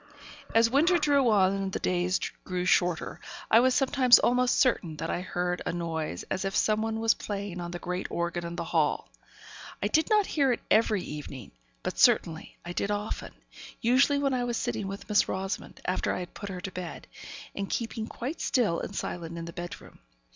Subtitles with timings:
[0.55, 3.19] As winter drew on, and the days grew shorter,
[3.51, 7.61] I was sometimes almost certain that I heard a noise as if someone was playing
[7.61, 9.09] on the great organ in the hall.
[9.79, 11.51] I did not hear it every evening;
[11.83, 13.33] but, certainly, I did very often,
[13.79, 17.05] usually when I was sitting with Miss Rosamond, after I had put her to bed,
[17.53, 19.99] and keeping quite still and silent in the bedroom.